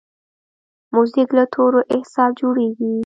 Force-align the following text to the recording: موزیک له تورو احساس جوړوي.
موزیک 0.93 1.29
له 1.37 1.43
تورو 1.53 1.79
احساس 1.95 2.31
جوړوي. 2.39 2.93